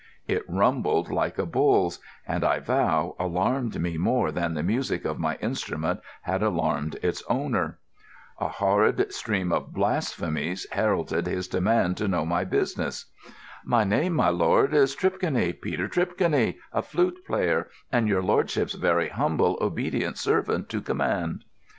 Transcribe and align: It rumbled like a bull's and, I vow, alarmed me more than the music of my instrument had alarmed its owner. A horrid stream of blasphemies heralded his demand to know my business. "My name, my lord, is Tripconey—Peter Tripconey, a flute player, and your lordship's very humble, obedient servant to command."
It 0.27 0.41
rumbled 0.49 1.11
like 1.11 1.37
a 1.37 1.45
bull's 1.45 1.99
and, 2.25 2.43
I 2.43 2.57
vow, 2.57 3.15
alarmed 3.19 3.79
me 3.79 3.97
more 3.99 4.31
than 4.31 4.55
the 4.55 4.63
music 4.63 5.05
of 5.05 5.19
my 5.19 5.35
instrument 5.35 5.99
had 6.23 6.41
alarmed 6.41 6.97
its 7.03 7.21
owner. 7.29 7.77
A 8.39 8.47
horrid 8.47 9.13
stream 9.13 9.51
of 9.51 9.73
blasphemies 9.73 10.65
heralded 10.71 11.27
his 11.27 11.47
demand 11.47 11.97
to 11.97 12.07
know 12.07 12.25
my 12.25 12.43
business. 12.43 13.11
"My 13.63 13.83
name, 13.83 14.13
my 14.13 14.29
lord, 14.29 14.73
is 14.73 14.95
Tripconey—Peter 14.95 15.87
Tripconey, 15.87 16.57
a 16.73 16.81
flute 16.81 17.23
player, 17.27 17.69
and 17.91 18.07
your 18.07 18.23
lordship's 18.23 18.73
very 18.73 19.09
humble, 19.09 19.55
obedient 19.61 20.17
servant 20.17 20.67
to 20.69 20.81
command." 20.81 21.43